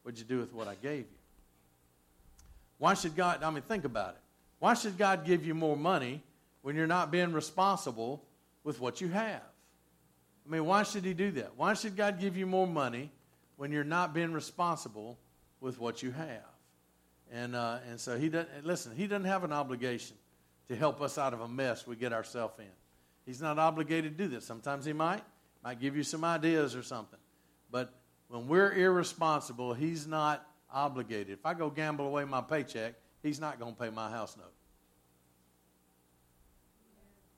[0.04, 1.18] What'd you do with what I gave you?
[2.78, 4.22] Why should God, I mean, think about it.
[4.60, 6.22] Why should God give you more money
[6.62, 8.24] when you're not being responsible
[8.64, 9.42] with what you have?
[10.46, 11.52] I mean, why should He do that?
[11.56, 13.12] Why should God give you more money
[13.58, 15.18] when you're not being responsible
[15.62, 16.44] with what you have?
[17.32, 20.18] And, uh, and so He doesn't, listen, He doesn't have an obligation
[20.68, 22.66] to help us out of a mess we get ourselves in.
[23.26, 24.46] He's not obligated to do this.
[24.46, 25.24] Sometimes He might,
[25.64, 27.20] might give you some ideas or something.
[27.72, 27.94] But
[28.28, 31.30] when we're irresponsible, He's not obligated.
[31.30, 34.54] If I go gamble away my paycheck, He's not going to pay my house note.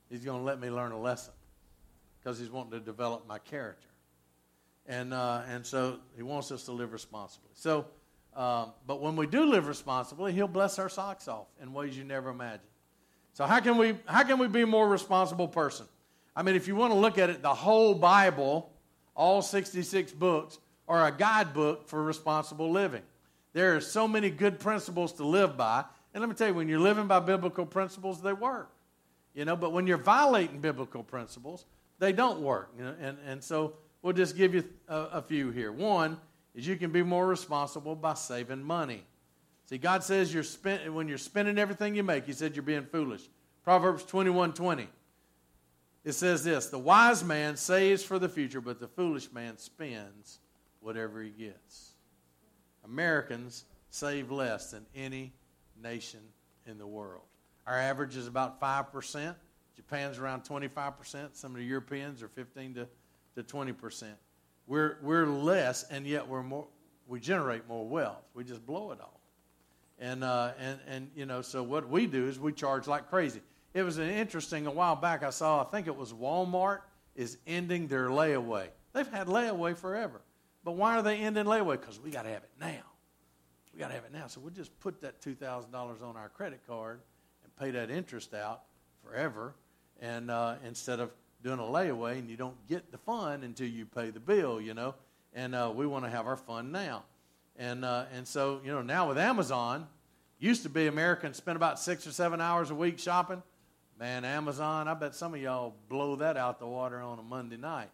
[0.10, 1.34] He's going to let me learn a lesson
[2.19, 3.87] because he's wanting to develop my character.
[4.88, 7.50] And, uh, and so he wants us to live responsibly.
[7.54, 7.86] So,
[8.36, 12.04] uh, but when we do live responsibly, he'll bless our socks off in ways you
[12.04, 12.62] never imagined.
[13.34, 15.86] So how can we how can we be a more responsible person?
[16.36, 18.71] I mean, if you want to look at it, the whole Bible,
[19.15, 23.04] all 66 books, are a guidebook for responsible living.
[23.54, 25.84] There are so many good principles to live by.
[26.13, 28.71] And let me tell you, when you're living by biblical principles, they work.
[29.34, 31.65] You know, but when you're violating biblical principles,
[32.00, 32.71] they don't work.
[32.78, 32.95] You know?
[33.00, 33.73] and, and so
[34.08, 35.70] we'll just give you a, a few here.
[35.70, 36.17] One
[36.56, 39.04] is you can be more responsible by saving money.
[39.65, 42.86] See, God says you're spent, when you're spending everything you make, He said you're being
[42.86, 43.24] foolish.
[43.65, 44.88] Proverbs 21 20.
[46.06, 50.39] It says this The wise man saves for the future, but the foolish man spends
[50.80, 51.91] whatever he gets.
[52.86, 55.34] Americans save less than any
[55.84, 56.22] nation
[56.65, 57.26] in the world.
[57.65, 59.36] Our average is about 5%.
[59.76, 61.36] Japan's around 25%.
[61.36, 62.88] Some of the Europeans are 15 to,
[63.38, 64.04] to 20%.
[64.67, 66.67] We're, we're less, and yet we're more,
[67.08, 68.23] we generate more wealth.
[68.34, 69.21] We just blow it all.
[70.00, 73.41] And, uh, and, and, you know, so what we do is we charge like crazy.
[73.73, 76.80] It was an interesting, a while back I saw, I think it was Walmart
[77.15, 78.67] is ending their layaway.
[78.93, 80.21] They've had layaway forever.
[80.63, 81.80] But why are they ending layaway?
[81.80, 82.84] Because we got to have it now.
[83.73, 84.28] We got to have it now.
[84.28, 85.73] So we'll just put that $2,000
[86.04, 87.00] on our credit card
[87.43, 88.63] and pay that interest out
[89.04, 89.56] forever.
[90.02, 91.12] And uh, instead of
[91.43, 94.73] doing a layaway and you don't get the fund until you pay the bill, you
[94.73, 94.95] know.
[95.34, 97.04] And uh, we want to have our fun now.
[97.58, 99.88] And, uh, and so, you know, now with Amazon,
[100.39, 103.41] used to be Americans spend about six or seven hours a week shopping.
[104.00, 107.58] Man, Amazon, I bet some of y'all blow that out the water on a Monday
[107.58, 107.89] night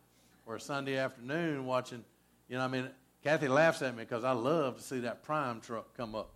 [0.46, 2.04] or a Sunday afternoon watching
[2.50, 2.90] you know, I mean,
[3.24, 6.30] Kathy laughs at me because I love to see that prime truck come up.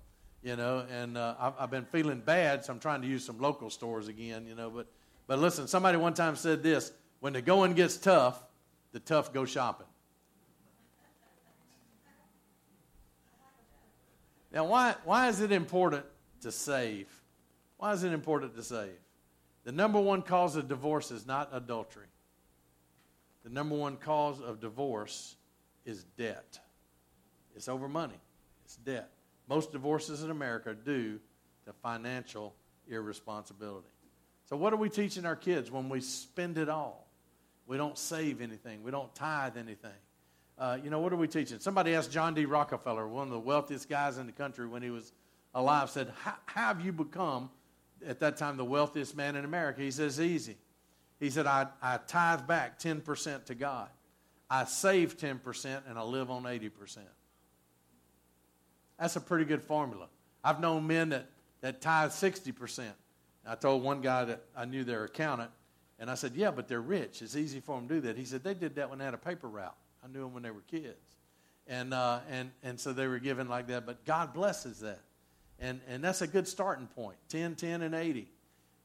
[0.44, 3.40] You know, and uh, I've, I've been feeling bad, so I'm trying to use some
[3.40, 4.46] local stores again.
[4.48, 4.88] You know, but
[5.28, 8.42] but listen, somebody one time said this: when the going gets tough,
[8.94, 9.88] the tough go shopping.
[14.52, 16.06] Now, why, why is it important
[16.42, 17.08] to save?
[17.78, 18.98] Why is it important to save?
[19.66, 22.08] The number one cause of divorce is not adultery.
[23.44, 25.36] The number one cause of divorce
[25.86, 26.60] is debt.
[27.56, 28.20] It's over money,
[28.66, 29.10] it's debt.
[29.50, 31.20] Most divorces in America are due
[31.66, 32.56] to financial
[32.90, 33.88] irresponsibility.
[34.48, 37.08] So, what are we teaching our kids when we spend it all?
[37.68, 39.92] We don't save anything, we don't tithe anything.
[40.58, 41.60] Uh, you know, what are we teaching?
[41.60, 42.46] Somebody asked John D.
[42.46, 45.12] Rockefeller, one of the wealthiest guys in the country when he was
[45.54, 47.52] alive, said, How have you become,
[48.06, 49.82] at that time, the wealthiest man in America?
[49.82, 50.58] He says, Easy.
[51.20, 53.90] He said, I, I tithe back 10% to God.
[54.50, 57.00] I save 10% and I live on 80%.
[58.98, 60.08] That's a pretty good formula.
[60.44, 61.30] I've known men that,
[61.62, 62.86] that tithe 60%.
[63.48, 65.52] I told one guy that I knew their accountant,
[66.00, 67.22] and I said, Yeah, but they're rich.
[67.22, 68.18] It's easy for them to do that.
[68.18, 69.76] He said, They did that when they had a paper route.
[70.04, 71.16] I knew them when they were kids.
[71.68, 73.86] And, uh, and, and so they were given like that.
[73.86, 75.02] But God blesses that.
[75.60, 78.32] And, and that's a good starting point 10, 10, and 80.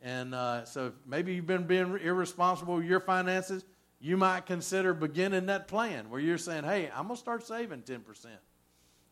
[0.03, 3.64] And uh, so maybe you've been being irresponsible with your finances
[4.03, 7.83] you might consider beginning that plan where you're saying, hey, I'm going to start saving
[7.83, 8.01] 10%.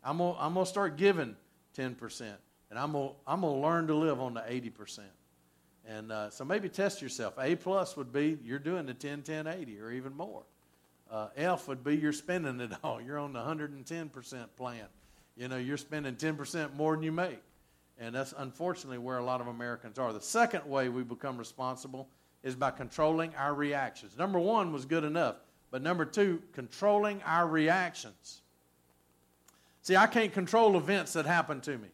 [0.03, 1.37] I'm going I'm to start giving
[1.79, 2.23] 10%.
[2.71, 4.99] And I'm going I'm to learn to live on the 80%.
[5.89, 7.35] And uh, so maybe test yourself.
[7.39, 10.43] A plus would be you're doing the 10, 10, 80 or even more.
[11.11, 13.01] Uh, F would be you're spending it all.
[13.05, 14.85] You're on the 110% plan.
[15.37, 17.41] You know, you're spending 10% more than you make.
[17.99, 20.13] And that's unfortunately where a lot of Americans are.
[20.13, 22.09] The second way we become responsible
[22.43, 24.17] is by controlling our reactions.
[24.17, 25.37] Number one was good enough,
[25.71, 28.41] but number two, controlling our reactions.
[29.83, 31.89] See, I can't control events that happen to me,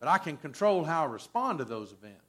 [0.00, 2.24] but I can control how I respond to those events.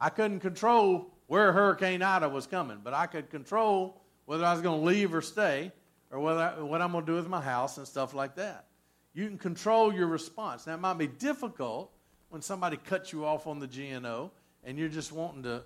[0.00, 4.62] I couldn't control where Hurricane Ida was coming, but I could control whether I was
[4.62, 5.72] going to leave or stay,
[6.10, 8.66] or whether I, what I'm going to do with my house and stuff like that.
[9.14, 10.66] You can control your response.
[10.66, 11.90] Now, it might be difficult
[12.28, 14.30] when somebody cuts you off on the GNO
[14.64, 15.62] and you're just wanting to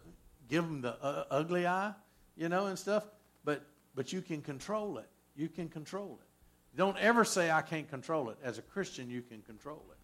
[0.48, 1.92] give them the uh, ugly eye,
[2.36, 3.04] you know, and stuff,
[3.44, 3.64] but,
[3.94, 5.08] but you can control it.
[5.36, 6.76] You can control it.
[6.76, 8.38] Don't ever say, I can't control it.
[8.42, 9.98] As a Christian, you can control it.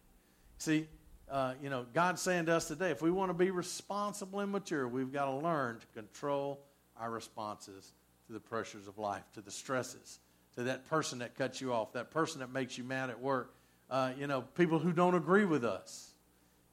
[0.57, 0.87] See,
[1.29, 4.51] uh, you know, God's saying to us today, if we want to be responsible and
[4.51, 6.59] mature, we've got to learn to control
[6.97, 7.93] our responses
[8.27, 10.19] to the pressures of life, to the stresses,
[10.55, 13.53] to that person that cuts you off, that person that makes you mad at work,
[13.89, 16.13] uh, you know, people who don't agree with us.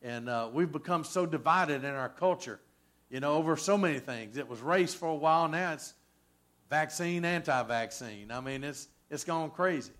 [0.02, 2.60] And uh, we've become so divided in our culture,
[3.10, 4.36] you know, over so many things.
[4.36, 5.94] It was race for a while, now it's
[6.70, 8.30] vaccine, anti vaccine.
[8.30, 9.92] I mean, it's, it's gone crazy.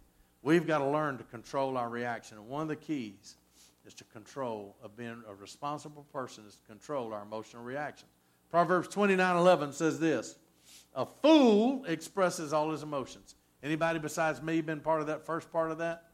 [0.43, 2.39] We've got to learn to control our reaction.
[2.39, 3.37] And one of the keys
[3.87, 8.11] is to control, of being a responsible person, is to control our emotional reactions.
[8.51, 10.37] Proverbs 29 11 says this
[10.95, 13.35] A fool expresses all his emotions.
[13.63, 16.05] Anybody besides me been part of that first part of that?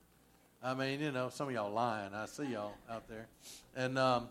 [0.62, 2.14] I mean, you know, some of y'all lying.
[2.14, 3.26] I see y'all out there.
[3.74, 4.28] And, um,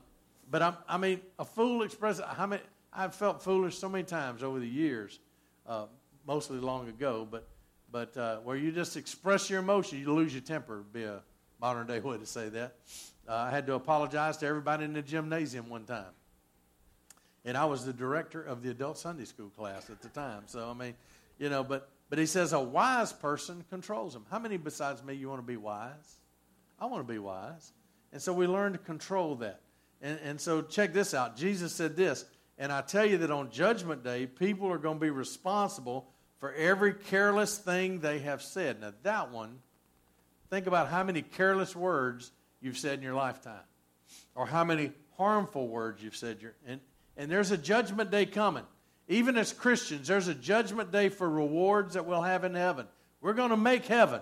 [0.49, 2.61] but I'm, I mean, a fool expresses, how many,
[2.93, 5.19] I've felt foolish so many times over the years,
[5.67, 5.87] uh,
[6.25, 7.49] mostly long ago, but,
[7.91, 11.21] but uh, where you just express your emotion, you lose your temper, be a
[11.59, 12.75] modern day way to say that.
[13.31, 16.11] Uh, I had to apologize to everybody in the gymnasium one time.
[17.45, 20.43] And I was the director of the adult Sunday school class at the time.
[20.47, 20.95] So, I mean,
[21.39, 24.25] you know, but, but he says a wise person controls them.
[24.29, 26.17] How many besides me you want to be wise?
[26.77, 27.71] I want to be wise.
[28.11, 29.61] And so we learn to control that.
[30.01, 31.37] And, and so check this out.
[31.37, 32.25] Jesus said this,
[32.57, 36.51] and I tell you that on Judgment Day, people are going to be responsible for
[36.53, 38.81] every careless thing they have said.
[38.81, 39.59] Now, that one,
[40.49, 43.63] think about how many careless words you've said in your lifetime,
[44.35, 46.41] or how many harmful words you've said.
[46.41, 46.79] Your, and,
[47.17, 48.63] and there's a judgment day coming.
[49.07, 52.87] Even as Christians, there's a judgment day for rewards that we'll have in heaven.
[53.19, 54.21] We're going to make heaven,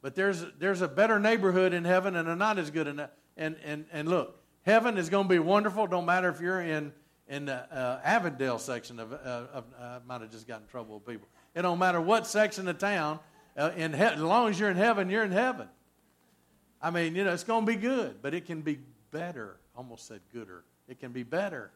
[0.00, 2.86] but there's, there's a better neighborhood in heaven and a not as good.
[2.86, 3.06] In,
[3.36, 5.86] and, and, and look, heaven is going to be wonderful.
[5.86, 6.92] Don't matter if you're in,
[7.28, 9.16] in the uh, Avondale section of, uh,
[9.52, 11.28] of uh, I might have just gotten in trouble with people.
[11.54, 13.20] It don't matter what section of town.
[13.56, 15.68] Uh, in he- as long as you're in heaven, you're in heaven.
[16.84, 18.78] I mean, you know, it's going to be good, but it can be
[19.10, 19.56] better.
[19.74, 20.64] Almost said gooder.
[20.86, 21.70] It can be better,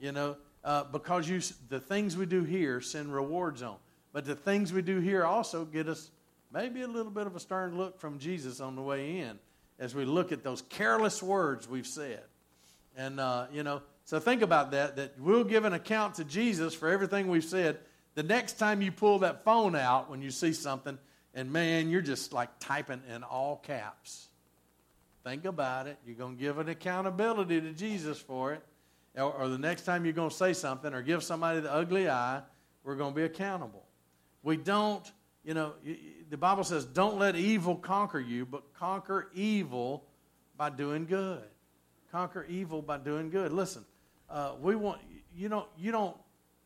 [0.00, 3.76] you know, uh, because you the things we do here send rewards on,
[4.14, 6.10] but the things we do here also get us
[6.50, 9.38] maybe a little bit of a stern look from Jesus on the way in
[9.78, 12.22] as we look at those careless words we've said,
[12.96, 13.82] and uh, you know.
[14.06, 14.96] So think about that.
[14.96, 17.80] That we'll give an account to Jesus for everything we've said.
[18.14, 20.98] The next time you pull that phone out when you see something,
[21.34, 24.28] and man, you're just like typing in all caps
[25.24, 25.98] Think about it.
[26.06, 28.62] You're going to give an accountability to Jesus for it.
[29.16, 32.10] Or, or the next time you're going to say something or give somebody the ugly
[32.10, 32.42] eye,
[32.82, 33.84] we're going to be accountable.
[34.42, 35.10] We don't,
[35.44, 35.72] you know,
[36.28, 40.04] the Bible says, don't let evil conquer you, but conquer evil
[40.58, 41.42] by doing good.
[42.12, 43.50] Conquer evil by doing good.
[43.50, 43.84] Listen,
[44.28, 45.00] uh, we want,
[45.34, 46.16] you don't, you don't,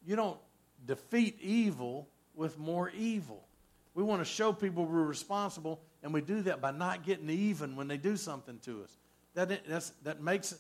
[0.05, 0.39] you don't
[0.85, 3.45] defeat evil with more evil.
[3.95, 7.77] We want to show people we're responsible and we do that by not getting even
[7.77, 8.97] when they do something to us.
[9.35, 10.59] That, that makes,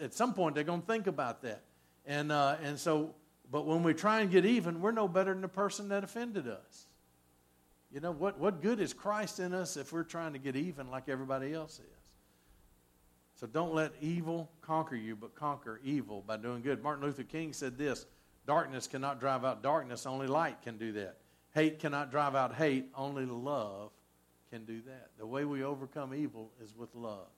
[0.00, 1.62] at some point, they're going to think about that.
[2.06, 3.14] And, uh, and so,
[3.50, 6.48] but when we try and get even, we're no better than the person that offended
[6.48, 6.86] us.
[7.92, 10.90] You know, what, what good is Christ in us if we're trying to get even
[10.90, 12.10] like everybody else is?
[13.36, 16.82] So don't let evil conquer you, but conquer evil by doing good.
[16.82, 18.04] Martin Luther King said this
[18.46, 21.18] Darkness cannot drive out darkness, only light can do that.
[21.54, 23.90] Hate cannot drive out hate, only love
[24.50, 25.10] can do that.
[25.18, 27.28] The way we overcome evil is with love.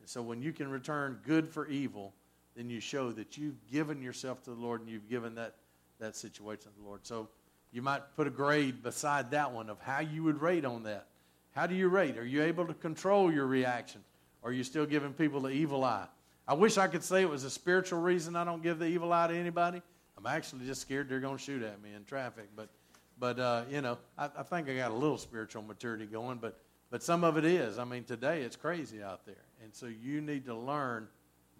[0.00, 2.14] And so when you can return good for evil,
[2.56, 5.54] then you show that you've given yourself to the Lord and you've given that,
[5.98, 7.06] that situation to the Lord.
[7.06, 7.28] So
[7.72, 11.06] you might put a grade beside that one of how you would rate on that.
[11.52, 12.18] How do you rate?
[12.18, 14.02] Are you able to control your reaction?
[14.42, 16.06] Are you still giving people the evil eye?
[16.46, 19.12] I wish I could say it was a spiritual reason I don't give the evil
[19.12, 19.82] eye to anybody.
[20.16, 22.48] I'm actually just scared they're going to shoot at me in traffic.
[22.56, 22.70] But
[23.18, 26.60] but, uh, you know, I, I think I got a little spiritual maturity going, but,
[26.90, 27.78] but some of it is.
[27.78, 29.44] I mean, today it's crazy out there.
[29.62, 31.08] And so you need to learn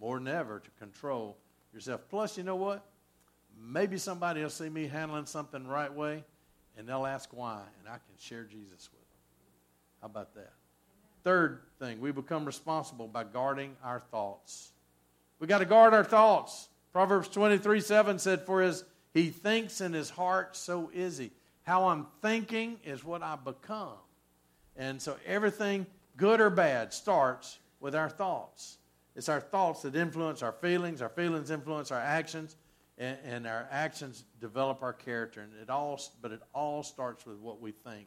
[0.01, 1.37] more than ever to control
[1.73, 2.03] yourself.
[2.09, 2.85] Plus, you know what?
[3.61, 6.25] Maybe somebody will see me handling something right way,
[6.77, 9.19] and they'll ask why, and I can share Jesus with them.
[10.01, 10.53] How about that?
[11.25, 14.71] Third thing, we become responsible by guarding our thoughts.
[15.41, 16.69] We got to guard our thoughts.
[16.93, 21.33] Proverbs 23 7 said, For as he thinks in his heart, so is he.
[21.69, 23.99] How I'm thinking is what I become.
[24.75, 25.85] And so everything,
[26.17, 28.79] good or bad, starts with our thoughts.
[29.15, 32.57] It's our thoughts that influence our feelings, our feelings influence our actions,
[32.97, 35.43] and, and our actions develop our character.
[35.43, 38.07] And it all, but it all starts with what we think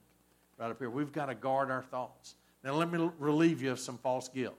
[0.58, 0.90] right up here.
[0.90, 2.34] We've got to guard our thoughts.
[2.64, 4.58] Now, let me relieve you of some false guilt.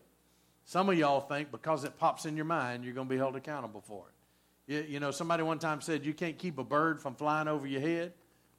[0.65, 3.35] Some of y'all think because it pops in your mind, you're going to be held
[3.35, 4.73] accountable for it.
[4.73, 7.67] You, you, know, somebody one time said you can't keep a bird from flying over
[7.67, 8.13] your head,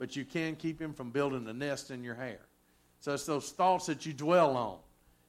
[0.03, 2.39] but you can keep him from building a nest in your hair.
[2.99, 4.79] So it's those thoughts that you dwell on,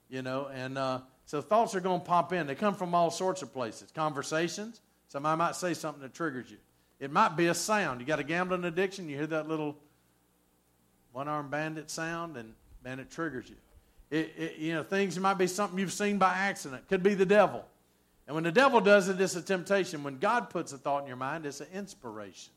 [0.09, 2.49] you know, and uh, so thoughts are going to pop in.
[2.49, 3.93] They come from all sorts of places.
[3.93, 4.81] Conversations.
[5.07, 6.57] Somebody might say something that triggers you.
[6.99, 8.01] It might be a sound.
[8.01, 9.77] You got a gambling addiction, you hear that little
[11.13, 13.55] one armed bandit sound, and man, it triggers you.
[14.11, 16.89] It, it, you know, things might be something you've seen by accident.
[16.89, 17.65] Could be the devil.
[18.27, 20.03] And when the devil does it, it's a temptation.
[20.03, 22.53] When God puts a thought in your mind, it's an inspiration.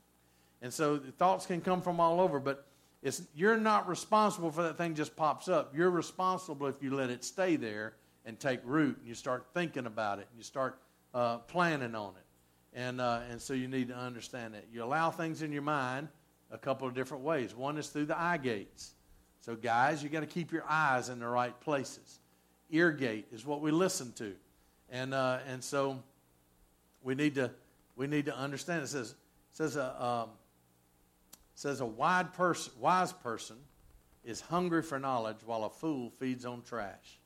[0.61, 2.65] And so thoughts can come from all over, but
[3.03, 5.75] it's, you're not responsible for that thing just pops up.
[5.75, 7.93] You're responsible if you let it stay there
[8.25, 10.79] and take root, and you start thinking about it, and you start
[11.13, 12.77] uh, planning on it.
[12.77, 14.65] And, uh, and so you need to understand that.
[14.71, 16.09] You allow things in your mind
[16.51, 17.55] a couple of different ways.
[17.55, 18.93] One is through the eye gates.
[19.41, 22.19] So, guys, you got to keep your eyes in the right places.
[22.69, 24.33] Ear gate is what we listen to,
[24.89, 26.03] and uh, and so
[27.01, 27.49] we need to
[27.95, 28.83] we need to understand.
[28.83, 29.15] It says it
[29.51, 30.29] says a um,
[31.57, 33.55] says a wise person
[34.23, 37.19] is hungry for knowledge, while a fool feeds on trash.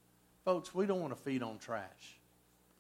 [0.46, 2.18] Folks, we don't want to feed on trash,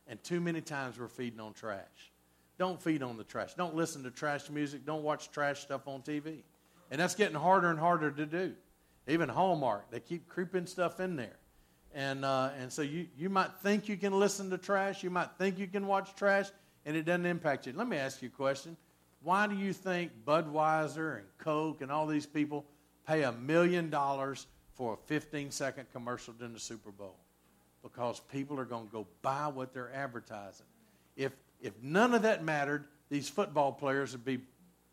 [0.08, 2.12] and too many times we're feeding on trash.
[2.58, 3.54] Don't feed on the trash.
[3.56, 4.86] Don't listen to trash music.
[4.86, 6.44] Don't watch trash stuff on TV,
[6.90, 8.54] and that's getting harder and harder to do.
[9.10, 11.36] Even Hallmark, they keep creeping stuff in there.
[11.94, 15.32] And, uh, and so you, you might think you can listen to trash, you might
[15.38, 16.50] think you can watch trash,
[16.86, 17.74] and it doesn't impact you.
[17.74, 18.78] Let me ask you a question.
[19.24, 22.66] Why do you think Budweiser and Coke and all these people
[23.08, 27.16] pay a million dollars for a 15 second commercial during the Super Bowl?
[27.84, 30.66] Because people are going to go buy what they're advertising.
[31.16, 34.40] If, if none of that mattered, these football players would be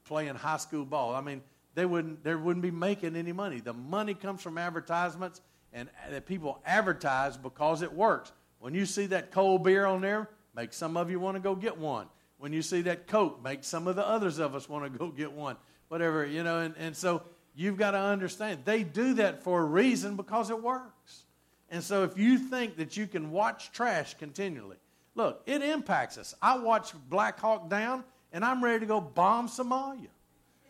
[0.05, 1.15] playing high school ball.
[1.15, 1.43] I mean,
[1.75, 3.61] they wouldn't, they wouldn't be making any money.
[3.61, 5.41] The money comes from advertisements,
[5.73, 8.33] and that people advertise because it works.
[8.59, 11.55] When you see that cold beer on there, make some of you want to go
[11.55, 12.09] get one.
[12.39, 15.09] When you see that Coke, make some of the others of us want to go
[15.09, 15.57] get one.
[15.89, 17.23] Whatever, you know, and, and so
[17.57, 21.25] you've got to understand they do that for a reason because it works.
[21.71, 24.77] And so if you think that you can watch trash continually,
[25.15, 26.35] look, it impacts us.
[26.41, 30.09] I watch Black Hawk Down, and I'm ready to go bomb Somalia.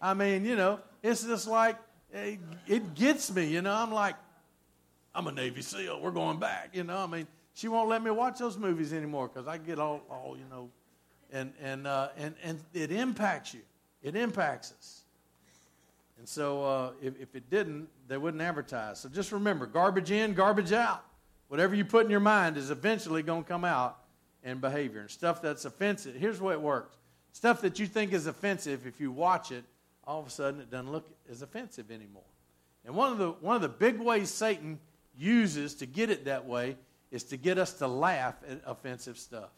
[0.01, 1.77] I mean, you know, it's just like,
[2.13, 3.75] it, it gets me, you know.
[3.75, 4.15] I'm like,
[5.15, 6.01] I'm a Navy SEAL.
[6.01, 6.99] We're going back, you know.
[6.99, 10.37] I mean, she won't let me watch those movies anymore because I get all, all,
[10.37, 10.71] you know,
[11.33, 13.61] and and uh, and and it impacts you.
[14.03, 15.03] It impacts us.
[16.19, 18.99] And so, uh, if, if it didn't, they wouldn't advertise.
[19.01, 21.05] So just remember, garbage in, garbage out.
[21.47, 23.99] Whatever you put in your mind is eventually going to come out
[24.43, 25.01] in behavior.
[25.01, 26.15] And stuff that's offensive.
[26.17, 26.97] Here's way it works.
[27.33, 29.65] Stuff that you think is offensive, if you watch it,
[30.05, 32.23] all of a sudden it doesn't look as offensive anymore.
[32.85, 34.81] And one of the, one of the big ways Satan
[35.17, 36.77] uses to get it that way
[37.11, 39.51] is to get us to laugh at offensive stuff.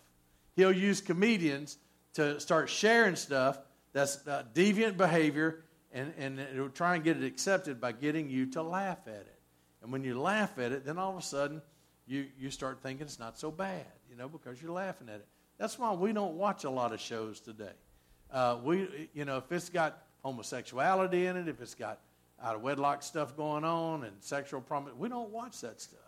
[0.61, 1.79] He'll use comedians
[2.13, 3.59] to start sharing stuff
[3.95, 8.45] that's uh, deviant behavior, and, and it'll try and get it accepted by getting you
[8.51, 9.39] to laugh at it.
[9.83, 11.63] And when you laugh at it, then all of a sudden
[12.07, 15.27] you, you start thinking it's not so bad, you know, because you're laughing at it.
[15.57, 17.73] That's why we don't watch a lot of shows today.
[18.31, 22.01] Uh, we, you know, if it's got homosexuality in it, if it's got
[22.43, 26.01] out of wedlock stuff going on and sexual promise, we don't watch that stuff.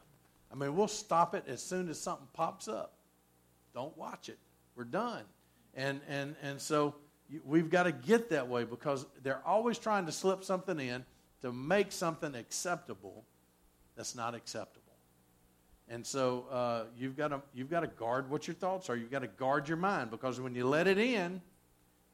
[0.53, 2.93] I mean, we'll stop it as soon as something pops up.
[3.75, 4.39] Don't watch it.
[4.77, 5.25] We're done.
[5.75, 6.95] And and and so
[7.45, 11.05] we've got to get that way because they're always trying to slip something in
[11.41, 13.25] to make something acceptable
[13.97, 14.81] that's not acceptable.
[15.89, 18.97] And so uh, you've got to you've got to guard what your thoughts are.
[18.97, 21.41] You've got to guard your mind because when you let it in,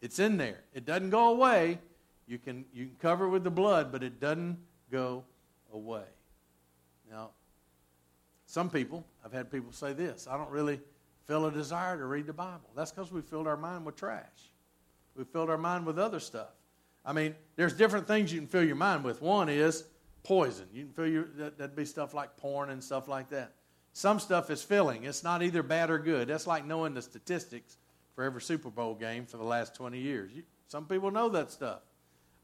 [0.01, 0.61] it's in there.
[0.75, 1.79] It doesn't go away.
[2.27, 4.59] You can, you can cover it with the blood, but it doesn't
[4.91, 5.25] go
[5.73, 6.05] away.
[7.11, 7.31] Now,
[8.47, 10.81] some people, I've had people say this I don't really
[11.29, 12.71] feel a desire to read the Bible.
[12.75, 14.53] That's because we filled our mind with trash.
[15.15, 16.49] We filled our mind with other stuff.
[17.05, 19.21] I mean, there's different things you can fill your mind with.
[19.21, 19.85] One is
[20.23, 20.67] poison.
[20.73, 23.53] You can fill your, that, that'd be stuff like porn and stuff like that.
[23.93, 25.05] Some stuff is filling.
[25.05, 26.29] It's not either bad or good.
[26.29, 27.77] That's like knowing the statistics
[28.15, 30.33] for every Super Bowl game for the last 20 years.
[30.35, 31.81] You, some people know that stuff.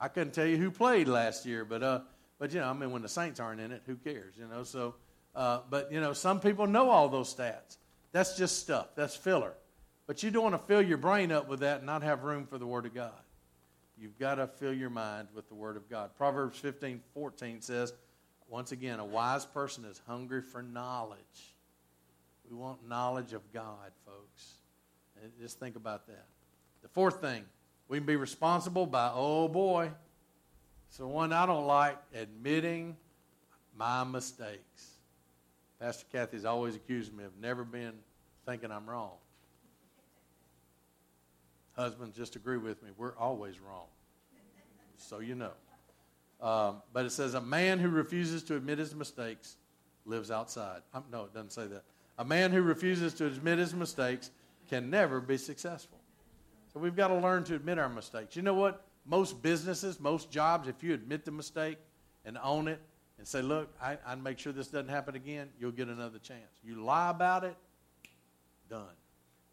[0.00, 2.00] I couldn't tell you who played last year, but uh,
[2.38, 4.34] but you know, I mean, when the Saints aren't in it, who cares?
[4.36, 4.96] You know, so
[5.34, 7.76] uh, but you know, some people know all those stats.
[8.14, 8.94] That's just stuff.
[8.94, 9.54] That's filler.
[10.06, 12.46] But you don't want to fill your brain up with that and not have room
[12.46, 13.10] for the Word of God.
[13.98, 16.10] You've got to fill your mind with the Word of God.
[16.16, 17.92] Proverbs 15, 14 says,
[18.48, 21.18] once again, a wise person is hungry for knowledge.
[22.48, 24.58] We want knowledge of God, folks.
[25.40, 26.26] Just think about that.
[26.82, 27.44] The fourth thing,
[27.88, 29.90] we can be responsible by, oh boy,
[30.88, 32.96] so one I don't like, admitting
[33.76, 34.93] my mistakes.
[35.84, 37.92] Pastor Kathy's always accused me of never being
[38.46, 39.10] thinking I'm wrong.
[41.76, 42.88] Husbands, just agree with me.
[42.96, 43.88] We're always wrong.
[44.96, 45.50] So you know.
[46.40, 49.58] Um, but it says, a man who refuses to admit his mistakes
[50.06, 50.80] lives outside.
[51.12, 51.84] No, it doesn't say that.
[52.16, 54.30] A man who refuses to admit his mistakes
[54.70, 55.98] can never be successful.
[56.72, 58.36] So we've got to learn to admit our mistakes.
[58.36, 58.86] You know what?
[59.04, 61.76] Most businesses, most jobs, if you admit the mistake
[62.24, 62.80] and own it
[63.24, 66.60] and say, look, I, I make sure this doesn't happen again, you'll get another chance.
[66.62, 67.56] You lie about it,
[68.68, 68.84] done.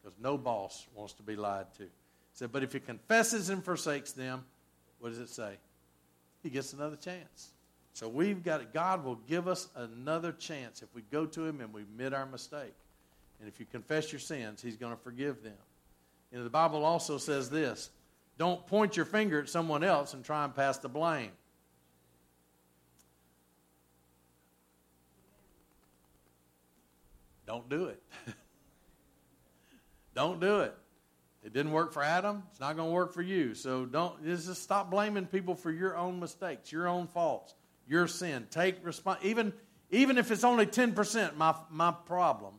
[0.03, 1.87] Because no boss wants to be lied to.
[2.33, 4.43] said, but if he confesses and forsakes them,
[4.99, 5.53] what does it say?
[6.43, 7.51] He gets another chance.
[7.93, 8.73] So we've got.
[8.73, 12.25] God will give us another chance if we go to Him and we admit our
[12.25, 12.73] mistake.
[13.39, 15.53] And if you confess your sins, He's going to forgive them.
[16.31, 17.89] You know, the Bible also says this
[18.37, 21.31] don't point your finger at someone else and try and pass the blame.
[27.51, 28.01] Don't do it.
[30.15, 30.73] don't do it.
[31.43, 32.43] It didn't work for Adam.
[32.49, 33.55] It's not going to work for you.
[33.55, 37.53] So don't just stop blaming people for your own mistakes, your own faults,
[37.89, 38.47] your sin.
[38.51, 39.19] Take response.
[39.23, 39.51] Even
[39.89, 42.53] even if it's only ten percent, my my problem.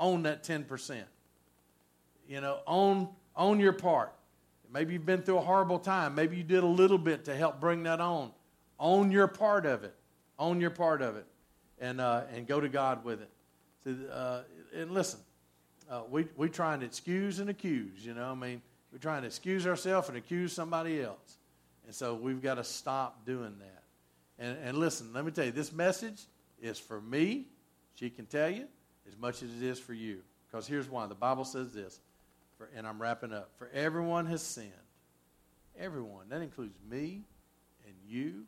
[0.00, 1.06] Own that ten percent.
[2.26, 4.12] You know, own own your part.
[4.68, 6.16] Maybe you've been through a horrible time.
[6.16, 8.32] Maybe you did a little bit to help bring that on.
[8.80, 9.94] Own your part of it.
[10.40, 11.26] Own your part of it,
[11.78, 13.30] and uh, and go to God with it.
[13.86, 14.40] Uh,
[14.74, 15.20] and listen,
[15.90, 18.04] uh, we we try and excuse and accuse.
[18.04, 18.62] You know, I mean,
[18.92, 21.36] we're trying to excuse ourselves and accuse somebody else,
[21.86, 23.82] and so we've got to stop doing that.
[24.38, 26.22] And, and listen, let me tell you, this message
[26.60, 27.46] is for me.
[27.94, 28.66] She can tell you
[29.06, 30.20] as much as it is for you.
[30.50, 32.00] Because here's why the Bible says this,
[32.58, 33.50] for, and I'm wrapping up.
[33.58, 34.70] For everyone has sinned.
[35.78, 36.28] Everyone.
[36.28, 37.22] That includes me
[37.86, 38.44] and you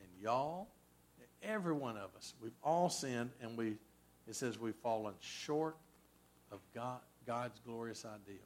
[0.00, 0.68] and y'all.
[1.42, 2.34] Every one of us.
[2.42, 3.76] We've all sinned, and we.
[4.28, 5.76] It says we've fallen short
[6.52, 8.36] of God, God's glorious ideal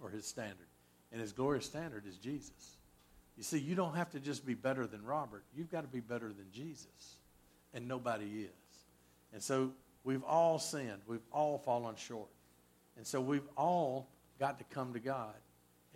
[0.00, 0.66] or his standard.
[1.12, 2.76] And his glorious standard is Jesus.
[3.36, 5.42] You see, you don't have to just be better than Robert.
[5.56, 7.16] You've got to be better than Jesus.
[7.74, 8.50] And nobody is.
[9.32, 9.72] And so
[10.04, 11.02] we've all sinned.
[11.06, 12.28] We've all fallen short.
[12.96, 14.08] And so we've all
[14.38, 15.34] got to come to God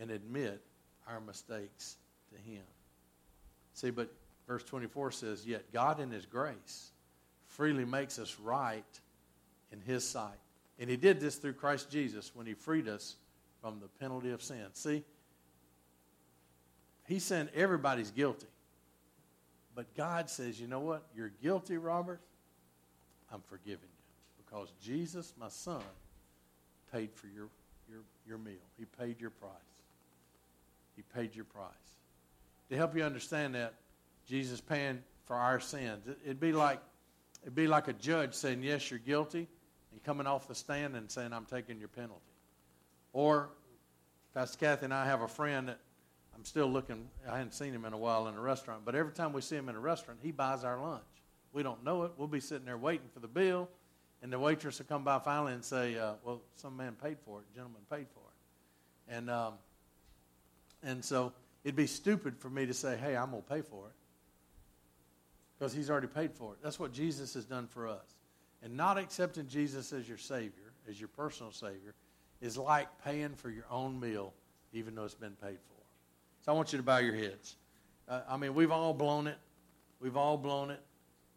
[0.00, 0.60] and admit
[1.06, 1.96] our mistakes
[2.32, 2.62] to him.
[3.74, 4.12] See, but
[4.48, 6.90] verse 24 says, Yet God in his grace
[7.54, 8.84] freely makes us right
[9.72, 10.38] in his sight.
[10.78, 13.14] And he did this through Christ Jesus when he freed us
[13.60, 14.66] from the penalty of sin.
[14.72, 15.04] See,
[17.06, 18.48] he's saying everybody's guilty.
[19.76, 21.04] But God says, you know what?
[21.16, 22.20] You're guilty, Robert.
[23.32, 24.44] I'm forgiving you.
[24.44, 25.82] Because Jesus, my son,
[26.92, 27.48] paid for your,
[27.88, 28.54] your, your meal.
[28.78, 29.50] He paid your price.
[30.96, 31.70] He paid your price.
[32.70, 33.74] To help you understand that,
[34.26, 36.02] Jesus paying for our sins.
[36.24, 36.80] It'd be like
[37.44, 39.46] it'd be like a judge saying, Yes, you're guilty
[39.92, 42.20] and coming off the stand and saying, I'm taking your penalty.
[43.12, 43.50] Or
[44.34, 45.78] Pastor Kathy and I have a friend that
[46.34, 49.12] I'm still looking, I hadn't seen him in a while in a restaurant, but every
[49.12, 51.04] time we see him in a restaurant, he buys our lunch.
[51.52, 52.12] We don't know it.
[52.16, 53.68] We'll be sitting there waiting for the bill,
[54.22, 57.40] and the waitress will come by finally and say, uh, Well, some man paid for
[57.40, 59.16] it, gentleman paid for it.
[59.16, 59.54] And, um,
[60.82, 61.32] and so
[61.62, 63.92] it'd be stupid for me to say, Hey, I'm going to pay for it.
[65.58, 66.58] Because he's already paid for it.
[66.62, 68.16] That's what Jesus has done for us.
[68.62, 71.94] And not accepting Jesus as your Savior, as your personal Savior,
[72.40, 74.32] is like paying for your own meal,
[74.72, 75.82] even though it's been paid for.
[76.42, 77.56] So I want you to bow your heads.
[78.08, 79.38] Uh, I mean, we've all blown it.
[80.00, 80.80] We've all blown it.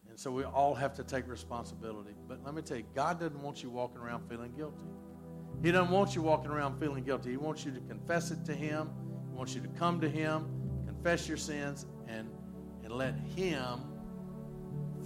[0.09, 2.13] And so we all have to take responsibility.
[2.27, 4.85] But let me tell you, God doesn't want you walking around feeling guilty.
[5.61, 7.31] He doesn't want you walking around feeling guilty.
[7.31, 8.89] He wants you to confess it to Him.
[9.29, 10.45] He wants you to come to Him,
[10.85, 12.29] confess your sins, and,
[12.83, 13.79] and let Him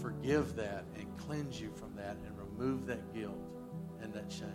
[0.02, 3.40] forgive that and cleanse you from that and remove that guilt
[4.02, 4.50] and that shame.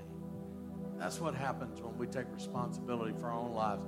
[0.99, 3.83] That's what happens when we take responsibility for our own lives.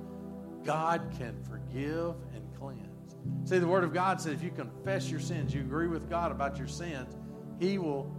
[0.63, 3.15] God can forgive and cleanse.
[3.49, 6.31] See, the Word of God says if you confess your sins, you agree with God
[6.31, 7.15] about your sins,
[7.59, 8.13] He will